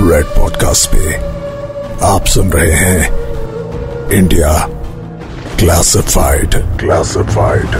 Red 0.00 0.24
podcast 0.24 0.90
पे 0.90 1.14
आप 2.06 2.26
सुन 2.26 2.52
रहे 2.52 2.72
हैं 2.72 2.98
इंडिया 4.12 4.66
क्लासिफाइड 5.58 6.54
क्लासिफाइड 6.54 7.70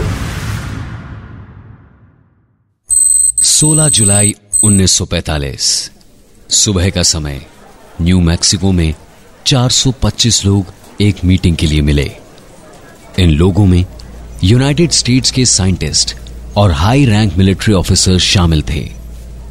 16 3.43 3.89
जुलाई 3.89 4.35
1945 4.65 5.91
सुबह 6.49 6.89
का 6.89 7.03
समय। 7.03 7.45
न्यू 8.01 8.19
मैक्सिको 8.21 8.71
में 8.71 8.93
425 9.45 10.45
लोग 10.45 10.65
एक 11.01 11.25
मीटिंग 11.25 11.55
के 11.55 11.67
लिए 11.67 11.81
मिले। 11.81 12.11
इन 13.19 13.29
लोगों 13.29 13.65
में 13.65 13.85
यूनाइटेड 14.43 14.91
स्टेट्स 14.91 15.31
के 15.31 15.45
साइंटिस्ट 15.45 16.15
और 16.57 16.71
हाई 16.71 17.05
रैंक 17.05 17.37
मिलिट्री 17.37 17.73
ऑफिसर्स 17.73 18.21
शामिल 18.21 18.61
थे। 18.61 18.91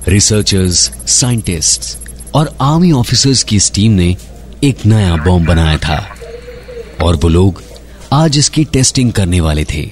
रिसर्चर्स 0.08 0.90
साइंटिस्ट्स 1.06 2.07
और 2.34 2.56
आर्मी 2.60 2.92
ऑफिसर्स 2.92 3.42
की 3.42 3.56
इस 3.56 3.72
टीम 3.72 3.92
ने 3.92 4.16
एक 4.64 4.86
नया 4.86 5.16
बॉम्ब 5.16 5.48
बनाया 5.48 5.78
था। 5.78 6.16
और 7.02 7.16
वो 7.16 7.28
लोग 7.28 7.62
आज 8.12 8.38
इसकी 8.38 8.64
टेस्टिंग 8.64 9.12
करने 9.12 9.40
वाले 9.40 9.64
थे। 9.64 9.90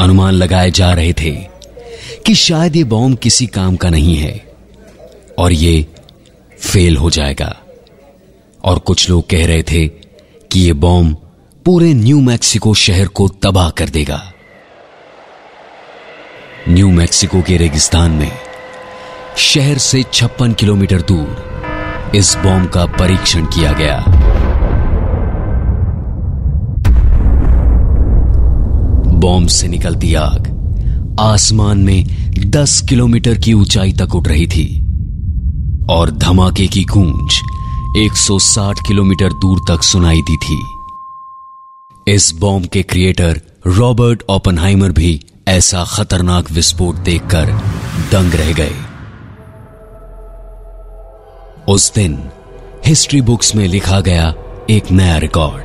अनुमान 0.00 0.34
लगाए 0.34 0.70
जा 0.70 0.92
रहे 0.92 1.12
थे 1.12 1.30
कि 2.26 2.34
शायद 2.34 2.76
ये 2.76 2.84
बॉम्ब 2.84 3.18
किसी 3.18 3.46
काम 3.46 3.76
का 3.76 3.90
नहीं 3.90 4.16
है 4.16 4.52
और 5.38 5.52
ये 5.52 5.86
फेल 6.60 6.96
हो 6.96 7.10
जाएगा। 7.10 7.56
और 8.64 8.78
कुछ 8.78 9.10
लोग 9.10 9.30
कह 9.30 9.46
रहे 9.46 9.62
थे 9.62 9.88
कि 10.52 10.60
ये 10.60 10.72
बॉम्ब 10.72 11.16
पूरे 11.64 11.94
न्यू 11.94 12.20
मैक्सिको 12.20 12.74
शहर 12.74 13.08
को 13.08 13.28
तबाह 13.28 13.70
कर 13.70 13.88
देगा। 13.88 14.32
न्यू 16.68 16.90
मैक्सिको 16.90 17.42
के 17.42 17.56
रेगिस्तान 17.56 18.10
में 18.10 18.43
शहर 19.36 19.78
से 19.78 20.02
छप्पन 20.12 20.52
किलोमीटर 20.52 21.02
दूर 21.02 22.12
इस 22.14 22.36
बॉम्ब 22.36 22.70
का 22.70 22.84
परीक्षण 22.86 23.44
किया 23.44 23.72
गया। 23.72 24.04
बॉम्ब 29.12 29.48
से 29.48 29.68
निकलती 29.68 30.14
आग 30.14 30.50
आसमान 31.20 31.78
में 31.78 32.04
10 32.38 32.80
किलोमीटर 32.88 33.38
की 33.38 33.52
ऊंचाई 33.52 33.92
तक 33.92 34.14
उठ 34.14 34.28
रही 34.28 34.46
थी 34.46 34.66
और 35.90 36.10
धमाके 36.10 36.66
की 36.66 36.84
गूंज 36.84 37.40
160 37.98 38.80
किलोमीटर 38.88 39.32
दूर 39.32 39.60
तक 39.68 39.82
सुनाई 39.82 40.22
दी 40.22 40.36
थी। 40.36 40.62
इस 42.08 42.32
बॉम्ब 42.40 42.66
के 42.66 42.82
क्रिएटर 42.82 43.40
रॉबर्ट 43.66 44.22
ओपनहाइमर 44.28 44.92
भी 44.92 45.20
ऐसा 45.48 45.84
खतरनाक 45.84 46.52
विस्फोट 46.52 46.94
देखकर 46.94 47.46
दंग 48.12 48.34
रह 48.34 48.52
गए। 48.52 48.83
उस 51.68 51.92
दिन 51.94 52.30
हिस्ट्री 52.86 53.20
बुक्स 53.20 53.54
में 53.54 53.68
लिखा 53.68 54.00
गया 54.00 54.34
एक 54.70 54.90
नया 54.90 55.16
रिकॉर्ड। 55.18 55.64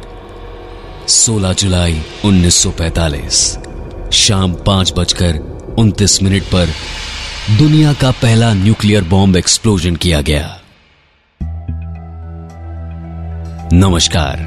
16 1.08 1.54
जुलाई 1.54 2.02
1945 2.26 4.12
शाम 4.14 4.54
पाँच 4.54 4.94
बजकर 4.98 5.38
उनतीस 5.80 6.24
मिनट 6.24 6.44
पर 6.44 6.70
दुनिया 7.58 7.94
का 7.94 8.12
पहला 8.12 8.54
न्यूक्लियर 8.54 9.04
बॉम्ब 9.04 9.36
एक्सप्लोजन 9.36 9.96
किया 9.96 10.22
गया। 10.22 10.62
नमस्कार, 13.74 14.38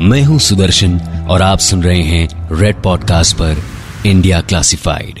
मैं 0.00 0.22
हूँ 0.22 0.38
सुदर्शन 0.38 1.00
और 1.30 1.42
आप 1.42 1.58
सुन 1.58 1.82
रहे 1.82 2.02
हैं 2.02 2.48
रेड 2.52 2.82
पॉडकास्ट 2.82 3.36
पर 3.36 3.62
इंडिया 4.06 4.40
क्लासिफाइड 4.40 5.20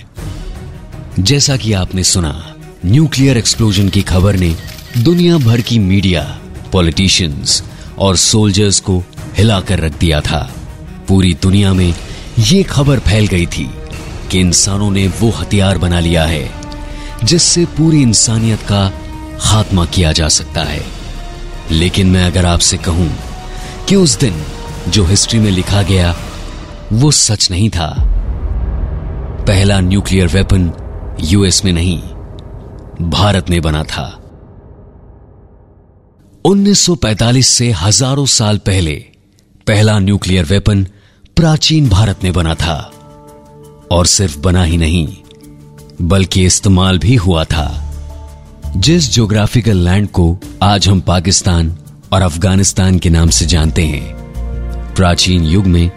जैसा 1.18 1.56
कि 1.56 1.72
आपने 1.72 2.04
सुना, 2.04 2.54
न्यूक्लियर 2.86 3.36
एक्सप्लोजन 3.36 3.88
की 3.88 4.02
खबर 4.02 4.36
ने 4.36 4.56
दुनिया 4.98 5.38
भर 5.38 5.60
की 5.60 5.78
मीडिया, 5.78 6.38
पॉलिटिशियंस 6.72 7.62
और 7.98 8.16
सोल्जर्स 8.16 8.80
को 8.80 9.04
हिलाकर 9.36 9.78
रख 9.78 9.98
दिया 9.98 10.20
था। 10.20 10.50
पूरी 11.08 11.34
दुनिया 11.34 11.72
में 11.72 11.94
ये 12.38 12.62
खबर 12.62 12.98
फैल 12.98 13.26
गई 13.26 13.46
थी 13.46 13.70
कि 14.30 14.40
इंसानों 14.40 14.90
ने 14.90 15.08
वो 15.08 15.30
हथियार 15.30 15.78
बना 15.78 16.00
लिया 16.00 16.24
है, 16.24 16.50
जिससे 17.24 17.64
पूरी 17.64 18.02
इंसानियत 18.02 18.62
का 18.62 18.92
खात्मा 19.40 19.84
किया 19.84 20.12
जा 20.12 20.28
सकता 20.28 20.62
है। 20.62 20.86
लेकिन 21.70 22.06
मैं 22.06 22.26
अगर 22.26 22.46
आपसे 22.46 22.76
कहूँ 22.76 23.18
कि 23.88 23.96
उस 23.96 24.18
दिन 24.18 24.42
जो 24.88 25.04
हिस्ट्री 25.04 25.38
में 25.38 25.50
लिखा 25.50 25.82
गया, 25.82 26.16
वो 26.92 27.10
सच 27.10 27.50
नहीं 27.50 27.70
था। 27.70 28.04
पहला 29.46 29.80
न्यूक्लियर 29.80 30.26
वेपन 30.26 30.72
यूएस 31.20 31.64
में 31.64 31.72
नहीं, 31.72 31.98
भारत 33.10 33.50
ने 33.50 33.60
बना 33.60 33.84
था। 33.84 34.17
1945 36.44 37.48
से 37.48 37.70
हज़ारों 37.72 38.26
साल 38.26 38.58
पहले, 38.58 39.04
पहला 39.66 39.98
न्यूक्लियर 39.98 40.44
वेपन 40.44 40.86
प्राचीन 41.36 41.88
भारत 41.88 42.24
में 42.24 42.32
बना 42.32 42.54
था। 42.54 42.92
और 43.90 44.06
सिर्फ़ 44.06 44.38
बना 44.38 44.62
ही 44.62 44.76
नहीं, 44.76 45.16
बल्कि 46.02 46.44
इस्तेमाल 46.44 46.98
भी 46.98 47.14
हुआ 47.14 47.44
था। 47.44 47.92
जिस 48.76 49.14
ज्योग्राफिकल 49.14 49.76
लैंड 49.76 50.08
को 50.08 50.38
आज 50.62 50.88
हम 50.88 51.00
पाकिस्तान 51.00 51.78
और 52.12 52.22
अफ़गानिस्तान 52.22 52.98
के 52.98 53.10
नाम 53.10 53.30
से 53.30 53.46
जानते 53.46 53.84
हैं, 53.84 54.14
प्राचीन 54.94 55.44
युग 55.44 55.66
में 55.66 55.90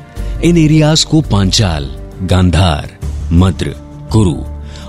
इन 0.44 0.58
एरियाज़ 0.58 1.06
को 1.06 1.22
पांचाल, 1.22 1.96
गांधार, 2.24 2.98
मद्र, 3.32 3.70
कुरु 4.12 4.36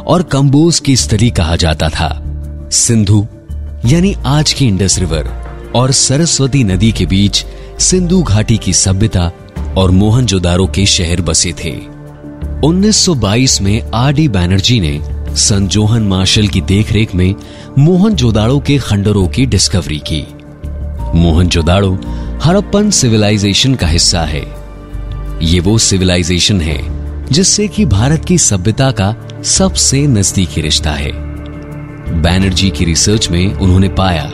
और 0.07 0.23
कंबोज 0.23 0.81
की 0.81 0.97
स्थली 0.97 1.31
कहा 1.31 1.57
जाता 1.57 1.89
था। 1.89 2.23
सिंधु, 2.73 3.27
यानी 3.87 4.17
आज 4.27 4.53
की 4.53 4.67
इंडस 4.67 4.99
रिवर 4.99 5.42
और 5.75 5.93
सरस्वती 5.93 6.65
नदी 6.65 6.93
के 6.93 7.07
बीच 7.07 7.45
सिंधु 7.79 8.23
घाटी 8.23 8.59
की 8.59 8.73
सभ्यता 8.73 9.31
और 9.77 9.91
मोहनजोदारो 9.91 10.67
के 10.67 10.87
शहर 10.87 11.21
बसे 11.21 11.55
थे। 11.65 11.81
1922 12.65 13.61
में 13.63 13.83
आर 13.95 14.13
डी 14.13 14.29
बैनर्जी 14.29 14.81
ने 14.81 15.01
सन 15.37 15.69
जोहन 15.69 16.03
मार्शल 16.03 16.49
की 16.49 16.61
देखरेख 16.61 17.15
में 17.15 17.35
मोहनजोदाड़ो 17.79 18.59
के 18.61 18.79
खंडरों 18.79 19.29
की 19.29 19.47
डिस्कवरी 19.47 19.99
की। 19.99 20.27
मोहनजोदाड़ो 21.15 21.99
हड़प्पन 22.45 22.91
सिविलाइजेशन 22.91 23.75
का 23.75 23.87
हिस्सा 23.87 24.21
है। 24.21 24.45
ये 25.43 25.61
वो 25.61 25.79
सिविलाइजेशन 25.79 26.61
है 26.61 26.81
जिससे 27.29 27.69
कि 27.69 27.85
भारत 27.85 28.25
की 28.25 28.39
सभ्यता 28.39 28.91
का 28.91 29.15
सबसे 29.43 30.07
नजदीकी 30.07 30.61
रिश्ता 30.61 30.91
है। 30.91 31.13
बैनर्जी 32.23 32.71
की 32.71 32.85
रिसर्च 32.85 33.31
में 33.31 33.55
उन्होंने 33.55 33.89
पाया 33.89 34.31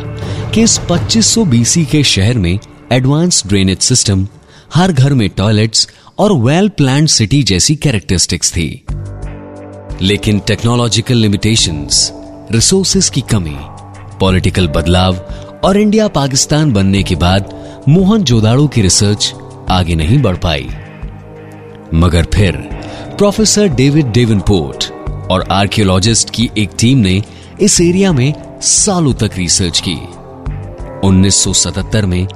कि 0.54 0.62
इस 0.62 0.78
2500 0.78 1.44
बीसी 1.44 1.84
के 1.84 2.02
शहर 2.02 2.38
में 2.38 2.58
एडवांस 2.92 3.46
ड्रेनेज 3.46 3.78
सिस्टम 3.78 4.28
हर 4.74 4.92
घर 4.92 5.14
में 5.14 5.30
टॉयलेट्स 5.30 5.88
और 6.18 6.32
वेल 6.32 6.68
प्लान 6.68 7.06
सिटी 7.06 7.42
जैसी 7.42 7.76
कैरेक्टरिस्टिक्स 7.76 8.52
थी। 8.52 8.84
लेकिन 10.02 10.38
टेक्नोलॉजिकल 10.38 11.16
लिमिटेशंस, 11.16 12.12
रिसोर्सेस 12.52 13.10
की 13.10 13.20
कमी 13.20 13.56
पॉलिटिकल 14.20 14.68
बदलाव 14.68 15.16
और 15.64 15.80
इंडिया 15.80 16.08
पाकिस्तान 16.08 16.72
बनने 16.72 17.02
के 17.02 17.14
बाद 17.14 17.54
मोहन 17.88 18.22
जोदाड़ो 18.22 18.66
की 18.68 18.82
रिसर्च 18.82 19.34
आगे 19.70 19.94
नहीं 19.94 20.22
बढ़ 20.22 20.36
पाई। 20.36 20.68
मगर 21.94 22.26
फिर 22.34 22.52
प्रोफेसर 23.18 23.68
डेविड 23.68 24.12
डेविनपोर्ट 24.12 24.92
और 25.30 25.48
आर्कियोलॉजिस्ट 25.50 26.30
की 26.30 26.50
एक 26.58 26.70
टीम 26.78 26.98
ने 26.98 27.22
इस 27.60 27.80
एरिया 27.80 28.12
में 28.12 28.34
सालों 28.60 29.14
तक 29.14 29.30
रिसर्च 29.36 29.80
की। 29.80 30.17
1977 31.04 32.04
में 32.04 32.26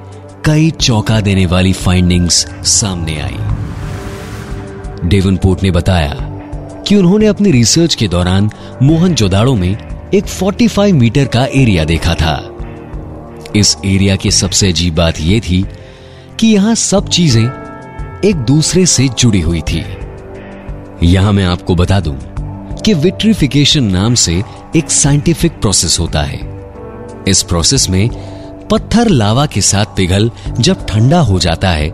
कई 0.44 0.70
चौंका 0.70 1.20
देने 1.20 1.46
वाली 1.46 1.72
फाइंडिंग्स 1.72 2.46
सामने 2.64 3.20
आई। 3.20 3.38
डेवनपोर्ट 5.08 5.62
ने 5.62 5.70
बताया 5.70 6.14
कि 6.88 6.96
उन्होंने 6.96 7.26
अपनी 7.26 7.50
रिसर्च 7.50 7.94
के 7.94 8.08
दौरान 8.08 8.50
मोहन 8.82 9.14
जोदाड़ो 9.14 9.54
में 9.54 9.76
एक 10.14 10.26
45 10.26 10.92
मीटर 10.92 11.24
का 11.24 11.44
एरिया 11.44 11.84
देखा 11.84 12.14
था। 12.14 12.56
इस 13.56 13.76
एरिया 13.84 14.16
की 14.16 14.30
सबसे 14.30 14.68
अजीब 14.68 14.94
बात 14.94 15.20
यह 15.20 15.40
थी 15.40 15.64
कि 16.40 16.46
यहाँ 16.46 16.74
सब 16.74 17.08
चीज़ें 17.08 17.44
एक 18.24 18.36
दूसरे 18.36 18.86
से 18.86 19.08
जुड़ी 19.08 19.40
हुई 19.40 19.60
थी। 19.60 19.84
यहाँ 21.02 21.32
मैं 21.32 21.44
आपको 21.44 21.74
बता 21.74 22.00
दूँ 22.00 22.18
कि 22.84 22.94
विट्रिफिकेशन 22.94 23.84
नाम 23.84 24.14
से 24.14 24.42
एक 24.76 24.90
साइंटिफिक 24.90 25.52
प्रोसेस 25.52 26.00
होता 26.00 26.22
है। 26.22 26.40
इस 27.28 27.42
प्रोसेस 27.42 27.90
में 27.90 28.31
पत्थर 28.70 29.08
लावा 29.08 29.46
के 29.46 29.60
साथ 29.60 29.96
पिघल 29.96 30.30
जब 30.58 30.86
ठंडा 30.86 31.20
हो 31.20 31.38
जाता 31.38 31.70
है 31.70 31.90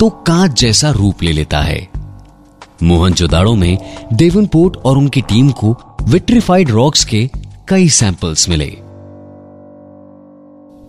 तो 0.00 0.08
कांच 0.26 0.60
जैसा 0.60 0.90
रूप 0.90 1.22
ले 1.22 1.32
लेता 1.32 1.60
है। 1.60 1.86
मोहनजोदाड़ो 2.82 3.54
में 3.54 3.78
डेवनपोर्ट 4.12 4.76
और 4.76 4.98
उनकी 4.98 5.20
टीम 5.20 5.50
को 5.50 5.76
विट्रिफाइड 6.02 6.70
रॉक्स 6.70 7.04
के 7.04 7.28
कई 7.68 7.88
सैंपल्स 7.90 8.48
मिले। 8.48 8.66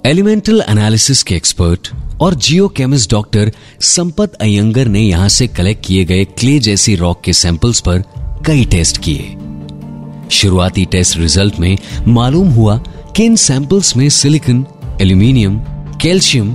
एलिमेंटल 0.05 0.63
एनालिसिस 0.69 1.23
के 1.23 1.35
एक्सपर्ट 1.35 1.91
और 2.21 2.35
जियो 2.35 2.67
केमिस्ट 2.67 3.11
डॉक्टर 3.11 3.51
संपत 3.81 4.33
अयंगर 4.41 4.87
ने 4.87 4.99
यहाँ 4.99 5.29
से 5.29 5.47
कलेक्ट 5.47 5.85
किए 5.85 6.05
गए 6.05 6.23
क्ले 6.25 6.57
जैसी 6.59 6.95
रॉक 6.95 7.21
के 7.21 7.33
सैंपल्स 7.33 7.79
पर 7.81 8.03
कई 8.45 8.65
टेस्ट 8.65 8.97
किए। 9.03 9.35
शुरुआती 10.31 10.85
टेस्ट 10.85 11.17
रिज़ल्ट 11.17 11.59
में 11.59 11.77
मालूम 12.07 12.49
हुआ 12.49 12.77
कि 13.15 13.25
इन 13.25 13.35
सैंपल्स 13.35 13.95
में 13.97 14.07
सिलिकॉन 14.09 14.65
एल्यूमिनियम, 15.01 15.57
कैल्शियम 16.01 16.53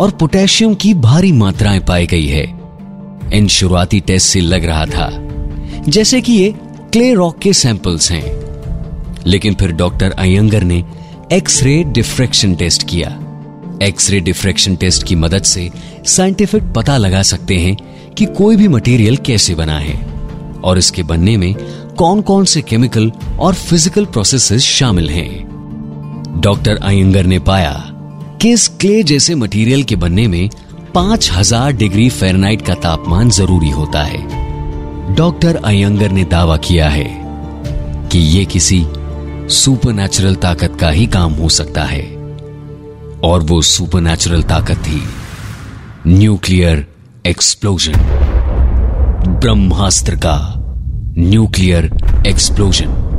और 0.00 0.10
पोटेशियम 0.10 0.74
की 0.74 0.94
भारी 0.94 1.32
मात्राएँ 1.32 1.80
पाई 1.80 2.06
गई 2.06 2.26
है। 2.26 2.44
इन 3.34 3.48
शुरुआती 3.48 4.00
टेस्ट 4.00 4.28
से 4.28 4.40
लग 4.40 4.64
रहा 4.64 4.86
था, 4.86 5.08
जैसे 5.88 6.20
कि 6.20 6.32
ये 6.32 6.54
क्ले 6.92 7.14
रॉक 7.14 7.38
के 7.38 7.52
सैंपल्स 7.52 8.10
हैं। 8.12 8.44
लेकिन 9.26 9.54
फिर 9.54 9.72
डॉक्टर 9.72 10.10
अयंगर 10.10 10.62
ने 10.62 10.84
एक्सरे 11.32 11.84
डिफ्रेक्शन 11.84 12.54
टेस्ट 12.54 12.88
किया। 12.88 13.08
एक्सरे 13.82 14.20
डिफ्रेक्शन 14.20 14.76
टेस्ट 14.76 15.02
की 15.02 15.14
मदद 15.14 15.42
से 15.42 15.70
साइंटिफिक 16.06 16.62
पता 16.62 16.96
लगा 16.96 17.22
सकते 17.22 17.56
हैं 17.56 17.76
कि 18.14 18.24
कोई 18.24 18.56
भी 18.56 18.68
मटेरियल 18.68 19.16
कैसे 19.16 19.54
बना 19.54 19.78
है। 19.78 20.14
और 20.64 20.78
इसके 20.78 21.02
बनने 21.02 21.36
में 21.36 21.54
कौन 21.98 22.20
कौन 22.22 22.44
से 22.44 22.62
केमिकल 22.62 23.12
और 23.40 23.54
फ़िज़िकल 23.54 24.04
प्रोसेसेस 24.04 24.62
शामिल 24.62 25.10
हैं। 25.10 25.53
डॉक्टर 26.44 26.76
अयंगर 26.76 27.26
ने 27.26 27.38
पाया 27.38 27.72
कि 28.42 28.52
इस 28.52 28.68
क्ले 28.68 29.02
जैसे 29.02 29.34
मटेरियल 29.34 29.82
के 29.82 29.96
बनने 29.96 30.28
में 30.28 30.50
5000 30.96 31.72
डिग्री 31.72 32.08
फेरनाइट 32.08 32.62
का 32.62 32.74
तापमान 32.74 33.30
ज़रूरी 33.30 33.70
होता 33.70 34.02
है। 34.02 34.18
डॉक्टर 35.14 35.56
अयंगर 35.56 36.10
ने 36.10 36.24
दावा 36.24 36.56
किया 36.56 36.88
है 36.88 37.06
कि 38.08 38.18
यह 38.18 38.44
किसी 38.44 38.86
सुपरनेचुरल 39.48 40.34
ताकत 40.34 40.76
का 40.80 40.90
ही 40.90 41.06
काम 41.06 41.32
हो 41.32 41.48
सकता 41.48 41.84
है। 41.84 42.02
और 43.24 43.42
वो 43.42 43.62
सुपरनेचुरल 43.62 44.42
ताकत 44.42 44.76
थी 44.76 45.02
न्यूक्लियर 46.06 46.86
एक्सप्लोजन 47.26 47.92
ब्रह्मास्त्र 49.40 50.16
का 50.16 50.54
न्यूक्लियर 51.18 51.90
एक्सप्लोजन 52.26 53.13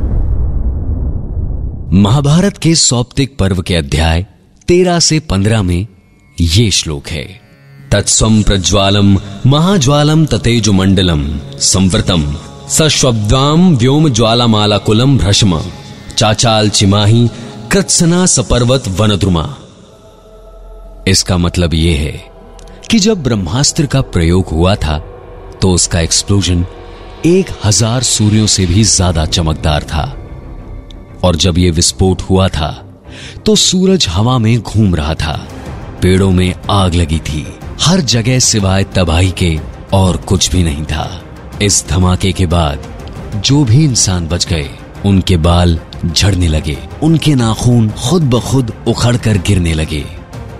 महाभारत 1.94 2.58
के 2.58 2.74
सौप्तिक 2.76 3.38
पर्व 3.38 3.62
के 3.62 3.76
अध्याय 3.76 4.26
तेरह 4.68 5.00
से 5.00 5.20
पंद्रह 5.20 5.62
में 5.64 5.88
ये 6.38 6.70
श्लोक 6.72 7.08
है। 7.08 7.24
तत्स्वम 7.92 8.42
प्रज्वालम 8.44 9.14
महाज्वालम 9.48 10.26
ततेज 10.26 10.70
मंडलम 10.70 11.28
संवृतम 11.64 12.24
सश्वब्दाम 12.70 13.76
व्योम 13.78 14.10
ज्वाला 14.10 14.78
कुलम 14.78 15.18
भ्रष्म 15.18 15.62
चाचाल 16.18 16.70
चिमाही 16.70 17.28
कृत्सना 17.72 18.26
सपर्वत 18.26 18.88
वनद्रुमा। 19.00 19.48
इसका 21.08 21.38
मतलब 21.38 21.74
यह 21.74 22.00
है 22.00 22.12
कि 22.92 23.00
जब 23.00 23.24
ब्रह्मास्त्र 23.24 23.86
का 23.86 24.02
प्रयोग 24.02 24.48
हुआ 24.48 24.76
था 24.78 24.98
तो 25.62 25.74
उसका 25.74 26.02
एक्सप्लोजन 26.02 26.66
एक 27.26 27.58
हज़ार 27.66 28.04
सूर्यों 28.06 28.48
से 28.48 28.66
भी 28.66 28.84
ज़्यादा 28.86 29.26
चमकदार 29.28 29.84
था। 29.84 30.06
और 31.25 31.36
जब 31.36 31.57
यह 31.57 31.72
विस्फोट 31.72 32.22
हुआ 32.22 32.48
था 32.48 32.72
तो 33.45 33.56
सूरज 33.56 34.06
हवा 34.10 34.38
में 34.38 34.57
घूम 34.60 34.95
रहा 34.95 35.13
था। 35.13 35.33
पेड़ों 36.01 36.31
में 36.31 36.54
आग 36.69 36.95
लगी 36.95 37.19
थी। 37.19 37.45
हर 37.81 38.01
जगह 38.01 38.39
सिवाय 38.39 38.83
तबाही 38.95 39.31
के 39.31 39.57
और 39.94 40.18
कुछ 40.18 40.50
भी 40.51 40.63
नहीं 40.63 40.83
था। 40.83 41.22
इस 41.62 41.86
धमाके 41.89 42.31
के 42.31 42.45
बाद 42.45 42.94
जो 43.36 43.63
भी 43.66 43.83
इंसान 43.86 44.27
बच 44.27 44.45
गए, 44.45 44.69
उनके 45.06 45.38
बाल 45.38 45.80
झड़ने 46.06 46.48
लगे। 46.48 46.77
उनके 47.04 47.36
नाखून 47.36 47.89
खुद 48.00 48.24
ब 48.24 48.39
खुद 48.42 48.74
उखड़ 48.88 49.16
कर 49.18 49.38
गिरने 49.38 49.74
लगे। 49.74 50.04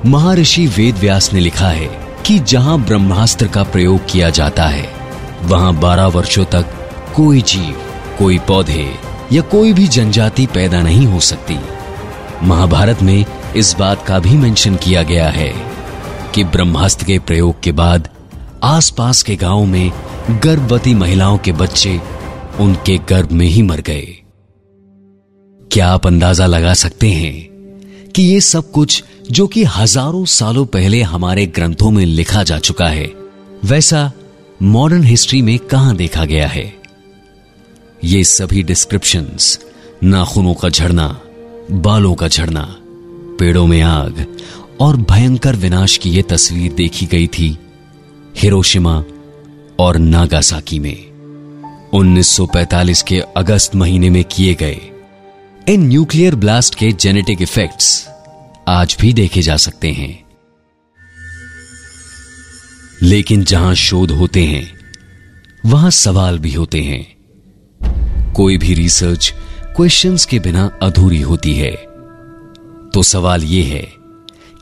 महर्षि 0.06 0.66
वेद 0.68 0.96
व्यास 0.96 1.32
ने 1.34 1.40
लिखा 1.40 1.70
है 1.70 1.90
कि 2.26 2.40
जहाँ 2.40 2.80
ब्रह्मास्त्र 2.80 3.48
का 3.48 3.64
प्रयोग 3.64 4.00
किया 4.10 4.30
जाता 4.30 4.66
है, 4.66 4.90
वहाँ 5.44 5.74
बारह 5.76 6.06
वर्षों 6.08 6.46
तक 6.46 6.66
कोई 7.16 7.42
जीव, 7.42 7.76
कोई 8.18 8.40
पौधे 8.40 8.92
या 9.34 9.42
कोई 9.42 9.74
भी 9.74 9.88
जनजाति 9.88 10.46
पैदा 10.46 10.82
नहीं 10.82 11.06
हो 11.08 11.20
सकती। 11.20 11.58
महाभारत 12.44 13.02
में 13.04 13.26
इस 13.56 13.76
बात 13.80 14.06
का 14.08 14.20
भी 14.20 14.38
मेंशन 14.38 14.76
किया 14.76 15.04
गया 15.04 15.30
है 15.30 15.54
कि 16.36 16.44
ब्रह्मास्त्र 16.44 17.06
के 17.06 17.20
प्रयोग 17.20 17.62
के 17.64 17.72
बाद 17.72 18.10
आसपास 18.64 19.24
के 19.24 19.36
गाँवों 19.36 19.66
में 19.66 19.92
गर्भवती 20.44 20.94
महिलाओं 20.94 21.38
के 21.38 21.52
बच्चे 21.54 22.00
उनके 22.60 22.98
गर्भ 23.10 23.32
में 23.32 23.46
ही 23.46 23.62
मर 23.62 23.82
गए। 23.82 24.06
क्या 25.72 25.88
आप 25.88 26.08
अंदाज़ा 26.08 26.46
लगा 26.46 26.74
सकते 26.74 27.10
हैं 27.10 28.12
कि 28.12 28.24
ये 28.24 28.40
सब 28.42 28.72
कुछ 28.72 29.04
जो 29.32 29.48
कि 29.48 29.64
हज़ारों 29.64 30.24
सालों 30.26 30.66
पहले 30.66 31.02
हमारे 31.02 31.46
ग्रंथों 31.46 31.92
में 31.92 32.06
लिखा 32.06 32.44
जा 32.44 32.60
चुका 32.60 32.88
है, 32.88 33.12
वैसा 33.66 34.12
मॉडर्न 34.64 35.04
हिस्ट्री 35.04 35.42
में 35.42 35.58
कहाँ 35.60 35.96
देखा 35.96 36.26
गया 36.26 36.48
है? 36.48 36.66
ये 38.06 38.24
सभी 38.24 38.64
डिस्क्रिप्शंस 38.64 39.60
नाखूनों 40.04 40.54
का 40.54 40.70
झड़ना 40.70 41.22
बालों 41.72 42.16
का 42.16 42.28
झड़ना 42.28 42.76
पेड़ों 43.40 43.68
में 43.68 43.82
आग 43.82 44.38
और 44.80 44.98
भयंकर 44.98 45.56
विनाश 45.56 45.98
की 45.98 46.10
यह 46.10 46.22
तस्वीर 46.22 46.74
देखी 46.74 47.06
गई 47.06 47.28
थी 47.28 47.58
हिरोशिमा 48.38 49.04
और 49.80 49.98
नागासाकी 49.98 50.80
में। 50.80 51.12
1945 51.94 53.02
के 53.02 53.20
अगस्त 53.20 53.76
महीने 53.76 54.10
में 54.10 54.24
किए 54.24 54.54
गए 54.54 54.82
इन 55.70 55.88
न्यूक्लियर 55.88 56.36
ब्लास्ट 56.36 56.76
के 56.76 56.92
जेनेटिक 56.92 57.42
इफेक्ट्स 57.42 58.08
आज 58.68 58.98
भी 59.02 59.14
देखे 59.14 59.42
जा 59.42 59.58
सकते 59.58 59.92
हैं। 59.92 60.26
लेकिन 63.02 63.44
जहाँ 63.44 63.76
शोध 63.76 64.12
होते 64.12 64.44
हैं, 64.44 64.74
वहाँ 65.66 65.92
सवाल 65.92 66.40
भी 66.40 66.54
होते 66.54 66.82
हैं। 66.82 67.15
कोई 67.82 68.58
भी 68.58 68.74
रिसर्च 68.74 69.34
क्वेश्चंस 69.76 70.26
के 70.26 70.40
बिना 70.40 70.70
अधूरी 70.82 71.22
होती 71.22 71.54
है। 71.54 71.72
तो 72.94 73.04
सवाल 73.04 73.44
यह 73.44 73.74
है 73.74 73.88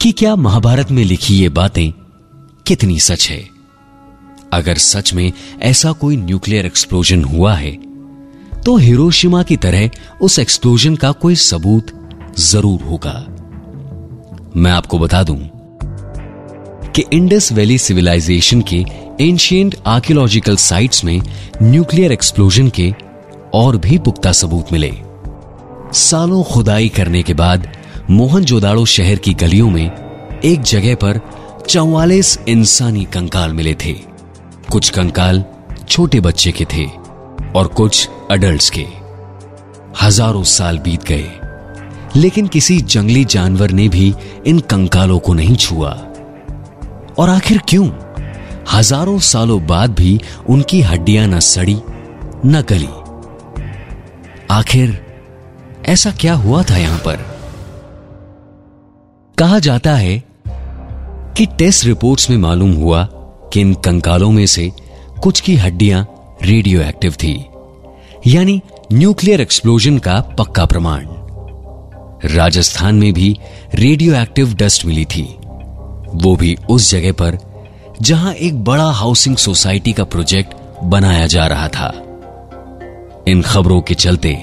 कि 0.02 0.12
क्या 0.12 0.36
महाभारत 0.36 0.92
में 0.92 1.04
लिखी 1.04 1.36
ये 1.36 1.50
बातें 1.50 1.92
कितनी 2.68 3.00
सच 3.00 3.30
है? 3.30 3.48
अगर 4.54 4.78
सच 4.78 5.14
में 5.14 5.32
ऐसा 5.62 5.92
कोई 5.92 6.18
न्यूक्लियर 6.18 6.66
एक्सप्लोजन 6.66 7.24
हुआ 7.24 7.54
है 7.56 7.72
तो 8.62 8.76
हिरोशिमा 8.78 9.44
की 9.44 9.58
तरह 9.58 9.90
उस 10.22 10.40
एक्सप्लोजन 10.40 10.96
का 10.96 11.12
कोई 11.12 11.36
सबूत 11.36 11.92
ज़रूर 12.40 12.82
होगा। 12.82 13.14
मैं 14.56 14.72
आपको 14.72 15.00
बता 15.00 15.24
दूँ 15.24 15.38
कि 16.96 17.04
इंडस 17.14 17.52
वैली 17.52 17.78
सिविलाइजेशन 17.78 18.62
के 18.72 18.84
एंशियंट 19.22 19.76
आर्कियोलॉजिकल 19.88 20.56
साइट्स 20.56 21.04
में 21.04 21.22
न्यूक्लियर 21.62 22.12
एक्सप्लोजन 22.12 22.70
के 22.70 22.94
और 23.54 23.78
भी 23.78 23.98
पुख्ता 23.98 24.32
सबूत 24.32 24.72
मिले। 24.74 24.92
सालों 25.94 26.44
खुदाई 26.44 26.90
करने 26.90 27.24
के 27.24 27.34
बाद 27.34 27.68
मोहनजोदाड़ो 28.10 28.86
शहर 28.88 29.18
की 29.18 29.34
गलियों 29.34 29.70
में 29.70 30.42
एक 30.46 30.62
जगह 30.64 30.96
पर 30.96 31.20
चौवालीस 31.70 32.38
इंसानी 32.48 33.04
कंकाल 33.14 33.54
मिले 33.54 33.76
थे। 33.76 33.94
कुछ 34.72 34.90
कंकाल 34.90 35.44
छोटे 35.90 36.20
बच्चे 36.20 36.52
के 36.52 36.66
थे 36.74 36.86
और 37.56 37.68
कुछ 37.78 38.08
अडल्ट 38.32 38.70
के। 38.70 38.86
हज़ारों 40.02 40.44
साल 40.50 40.78
बीत 40.80 41.04
गए, 41.04 41.30
लेकिन 42.16 42.48
किसी 42.48 42.80
जंगली 42.82 43.26
जानवर 43.26 43.72
ने 43.72 43.88
भी 43.90 44.14
इन 44.48 44.60
कंकालों 44.70 45.20
को 45.20 45.34
नहीं 45.34 45.56
छुआ। 45.58 45.92
और 47.20 47.30
आखिर 47.30 47.62
क्यों? 47.70 47.90
हज़ारों 48.74 49.18
सालों 49.22 49.66
बाद 49.68 49.92
भी 49.92 50.20
उनकी 50.50 50.82
हड्डियाँ 50.82 51.28
न 51.28 51.40
सड़ी, 51.40 51.76
न 52.46 52.64
गली। 52.70 52.88
आखिर 54.52 55.00
ऐसा 55.86 56.12
क्या 56.12 56.34
हुआ 56.36 56.64
था 56.64 56.78
यहाँ 56.78 57.00
पर? 57.00 57.18
कहा 59.38 59.60
जाता 59.60 59.96
है 59.96 60.24
कि 61.38 61.46
टेस्ट 61.58 61.86
रिपोर्ट्स 61.86 62.30
में 62.30 62.38
मालूम 62.38 62.74
हुआ 62.74 63.04
कि 63.54 63.62
इन 63.62 63.74
कंकालों 63.86 64.32
में 64.32 64.46
से 64.46 64.72
कुछ 65.24 65.40
की 65.40 65.56
हड्डियाँ 65.56 66.06
रेडियो 66.44 66.82
एक्टिव 66.82 67.14
थी, 67.14 67.34
यानी 68.28 68.62
न्यूक्लियर 68.94 69.42
एक्सप्लोजन 69.42 69.98
का 69.98 70.20
पक्का 70.40 70.66
प्रमाण। 70.66 71.06
राजस्थान 72.30 72.96
में 72.96 73.14
भी 73.14 73.38
रेडियो 73.76 74.14
एक्टिव 74.16 74.54
डस्ट 74.56 74.86
मिली 74.86 75.06
थी। 75.06 75.24
वो 76.14 76.36
भी 76.36 76.58
उस 76.70 76.90
जगह 76.92 77.12
पर 77.12 77.38
जहाँ 78.02 78.34
एक 78.34 78.64
बड़ा 78.64 78.90
हाउसिंग 78.92 79.38
सोसाइटी 79.38 79.94
का 79.94 80.04
प्रोजेक्ट 80.04 80.54
बनाया 80.84 81.28
जा 81.28 81.46
रहा 81.48 81.68
था। 81.68 81.92
इन 83.28 83.42
खबरों 83.42 83.82
के 83.82 83.94
चलते 83.94 84.38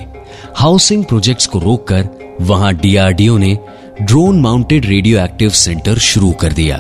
हाउसिंग 0.57 1.05
प्रोजेक्ट्स 1.05 1.47
को 1.47 1.59
रोककर 1.59 2.09
वहाँ 2.41 2.73
डीआरडीओ 2.75 3.37
ने 3.39 3.59
drone 4.03 4.41
mounted 4.41 4.87
radio 4.87 5.19
active 5.21 5.51
centre 5.51 5.99
शुरू 5.99 6.31
कर 6.33 6.53
दिया। 6.53 6.77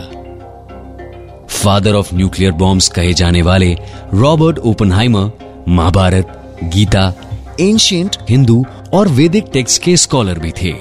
फादर 1.49 1.95
ऑफ़ 1.95 2.15
न्यूक्लियर 2.15 2.53
बॉम्ब्स 2.53 2.89
कहे 2.89 3.13
जाने 3.15 3.43
वाले 3.43 3.77
Robert 4.15 4.59
Oppenheimer, 4.59 5.31
Mahabharata, 5.69 6.59
Gita 6.65 7.13
ancient 7.61 8.17
Hindu 8.31 8.65
और 8.93 9.09
वैदिक 9.09 9.45
टेक्स्ट 9.53 9.83
के 9.83 9.97
स्कॉलर 9.97 10.39
भी 10.39 10.53
थे। 10.63 10.73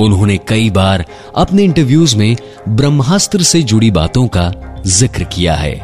उन्होंने 0.00 0.36
कई 0.48 0.70
बार 0.70 1.04
अपने 1.36 1.62
इंटरव्यूज़ 1.64 2.16
में 2.16 2.36
ब्रह्मास्त्र 2.68 3.42
से 3.42 3.62
जुड़ी 3.62 3.90
बातों 3.90 4.26
का 4.28 4.50
ज़िक्र 4.88 5.24
किया 5.24 5.54
है। 5.54 5.74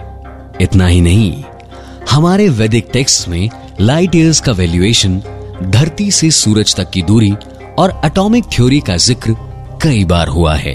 इतना 0.60 0.86
ही 0.86 1.00
नहीं, 1.00 1.42
हमारे 2.10 2.48
वैदिक 2.50 2.88
टेक्स्ट 2.92 3.28
में 3.28 3.48
लाइट 3.80 4.14
ईयर्स 4.14 4.40
का 4.40 4.52
वैल्यूएशन 4.52 5.20
धरती 5.62 6.10
से 6.10 6.30
सूरज 6.32 6.74
तक 6.76 6.90
की 6.90 7.02
दूरी 7.02 7.32
और 7.78 8.00
एटॉमिक 8.04 8.44
थ्योरी 8.52 8.80
का 8.80 8.96
ज़िक्र 8.98 9.36
कई 9.82 10.04
बार 10.04 10.28
हुआ 10.28 10.54
है। 10.56 10.74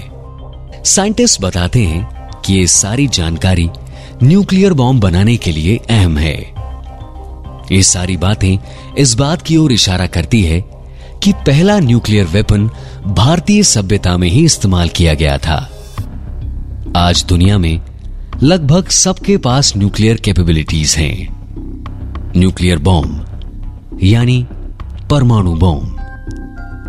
साइंटिस्ट 0.84 1.40
बताते 1.40 1.82
हैं 1.82 2.40
कि 2.44 2.54
ये 2.54 2.66
सारी 2.66 3.06
जानकारी 3.08 3.68
न्यूक्लियर 4.22 4.72
बॉम्ब 4.72 5.02
बनाने 5.02 5.36
के 5.36 5.52
लिए 5.52 5.76
अहम 5.90 6.16
है। 6.18 6.36
ये 7.72 7.82
सारी 7.82 8.16
बातें 8.16 8.58
इस 8.98 9.14
बात 9.14 9.42
की 9.42 9.56
ओर 9.56 9.72
इशारा 9.72 10.06
करती 10.08 10.42
है 10.42 10.60
कि 11.22 11.32
पहला 11.32 11.78
न्यूक्लियर 11.78 12.24
वेपन 12.24 12.70
भारतीय 13.06 13.62
सभ्यता 13.62 14.16
में 14.16 14.28
ही 14.28 14.44
इस्तेमाल 14.44 14.88
किया 14.88 15.14
गया 15.14 15.38
था। 15.38 15.70
आज 16.96 17.24
दुनिया 17.28 17.58
में 17.58 17.80
लगभग 18.42 18.88
सबके 18.88 19.36
पास 19.36 19.76
न्यूक्लियर 19.76 20.16
कैपेबिलिटीज 20.16 20.94
हैं। 20.98 21.36
न्यूक्लियर 22.36 22.78
बॉम्ब, 22.78 23.40
यानी 24.02 24.46
परमाणु 25.10 25.54
बॉम्ब। 25.54 25.96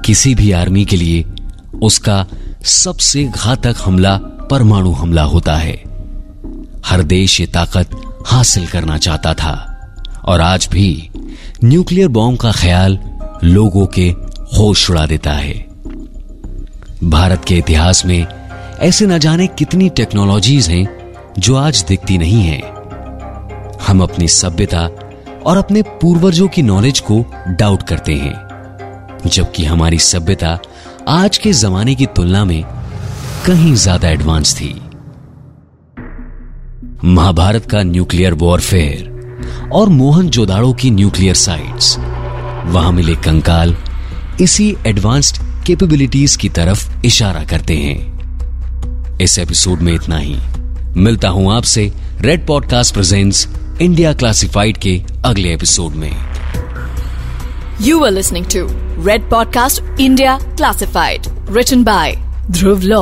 किसी 0.05 0.35
भी 0.35 0.51
आर्मी 0.51 0.85
के 0.85 0.95
लिए 0.95 1.25
उसका 1.81 2.25
सबसे 2.63 3.23
घातक 3.23 3.75
हमला 3.85 4.17
परमाणु 4.51 4.91
हमला 4.91 5.23
होता 5.23 5.55
है। 5.55 5.83
हर 6.85 7.03
देश 7.03 7.39
ये 7.39 7.47
ताकत 7.47 7.89
हासिल 8.25 8.67
करना 8.67 8.97
चाहता 8.97 9.33
था। 9.33 9.73
और 10.25 10.41
आज 10.41 10.69
भी 10.71 11.09
न्यूक्लियर 11.63 12.07
बॉम्ब 12.07 12.39
का 12.39 12.51
ख्याल 12.51 12.99
लोगों 13.43 13.85
के 13.89 14.07
होश 14.57 14.89
उड़ा 14.91 15.05
देता 15.05 15.31
है। 15.31 15.53
भारत 17.03 17.45
के 17.47 17.57
इतिहास 17.57 18.05
में 18.05 18.25
ऐसे 18.79 19.05
न 19.07 19.17
जाने 19.19 19.47
कितनी 19.49 19.89
टेक्नोलॉजीज़ 19.89 20.69
हैं 20.71 20.85
जो 21.39 21.55
आज 21.55 21.83
दिखती 21.87 22.17
नहीं 22.17 22.41
है। 22.41 22.59
हम 23.87 24.01
अपनी 24.03 24.27
सभ्यता 24.27 24.87
और 25.45 25.57
अपने 25.57 25.81
पूर्वजों 26.01 26.47
की 26.47 26.61
नॉलेज 26.61 26.99
को 27.01 27.23
डाउट 27.49 27.83
करते 27.83 28.15
हैं, 28.15 28.35
जबकि 29.25 29.65
हमारी 29.65 29.99
सभ्यता 29.99 30.57
आज 31.09 31.37
के 31.37 31.53
जमाने 31.53 31.95
की 31.95 32.05
तुलना 32.05 32.43
में 32.45 32.63
कहीं 33.45 33.73
ज़्यादा 33.75 34.09
एडवांस 34.09 34.55
थी। 34.55 34.73
महाभारत 37.05 37.65
का 37.65 37.83
न्यूक्लियर 37.83 38.33
वॉरफेयर 38.33 39.69
और 39.73 39.89
मोहन 39.89 40.29
जोदाड़ो 40.29 40.73
की 40.73 40.91
न्यूक्लियर 40.91 41.35
साइट्स 41.35 41.97
वहाँ 42.67 42.91
मिले 42.91 43.13
कंकाल 43.15 43.75
इसी 44.41 44.75
एडवांस्ड 44.87 45.37
केपेबिलिटीज 45.65 46.35
की 46.35 46.49
तरफ़ 46.49 47.05
इशारा 47.05 47.43
करते 47.43 47.75
हैं। 47.77 49.17
इस 49.21 49.37
एपिसोड 49.39 49.81
में 49.81 49.93
इतना 49.93 50.17
ही। 50.17 50.35
मिलता 50.97 51.29
हूँ 51.29 51.53
आपसे 51.55 51.91
Red 52.21 52.45
podcast 52.47 52.93
presents 52.93 53.47
India 53.81 54.13
classified 54.13 54.77
के 54.77 55.01
अगले 55.25 55.53
एपिसोड 55.53 55.95
में। 55.95 56.11
You 57.81 58.03
are 58.05 58.11
listening 58.11 58.45
to 58.45 58.65
Red 59.05 59.29
podcast 59.29 59.99
India 59.99 60.37
classified 60.37 61.27
written 61.57 61.83
by 61.83 62.15
Dhruv 62.51 62.81
Lau 62.83 63.01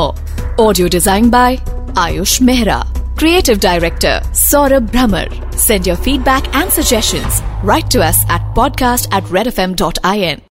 audio 0.59 0.87
design 0.87 1.29
by 1.29 1.57
Ayush 1.97 2.41
Mehra 2.41 2.77
creative 3.19 3.59
director 3.59 4.33
Saurabh 4.35 4.89
Bhramar 4.91 5.57
send 5.57 5.87
your 5.87 5.97
feedback 5.97 6.55
and 6.55 6.69
suggestion 6.71 7.51
Write 7.65 7.89
to 7.91 8.03
us 8.03 8.23
at 8.29 8.41
podcast 8.53 9.07
at 9.11 9.23
redfm.in. 9.23 10.39